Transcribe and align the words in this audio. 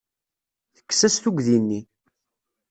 Tekkes-as 0.75 1.15
tuggdi-nni. 1.17 1.81